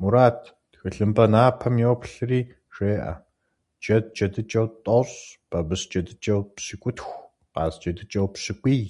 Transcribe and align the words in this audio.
Мурат, 0.00 0.40
тхылъымпӀэ 0.70 1.26
напэм 1.32 1.74
йоплъри, 1.84 2.40
жеӀэ: 2.74 3.12
Джэд 3.82 4.04
джэдыкӀэу 4.14 4.68
тӀощӀ, 4.84 5.18
бабыщ 5.48 5.82
джэдыкӀэу 5.90 6.40
пщыкӀутх, 6.54 7.08
къаз 7.52 7.74
джэдыкӀэу 7.80 8.28
пщыкӀуий. 8.32 8.82